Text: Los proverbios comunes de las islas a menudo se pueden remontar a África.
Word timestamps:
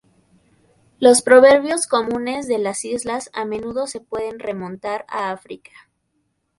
Los 0.97 1.21
proverbios 1.21 1.85
comunes 1.85 2.47
de 2.47 2.57
las 2.57 2.85
islas 2.85 3.29
a 3.33 3.45
menudo 3.45 3.85
se 3.85 3.99
pueden 4.01 4.39
remontar 4.39 5.05
a 5.07 5.29
África. 5.29 5.69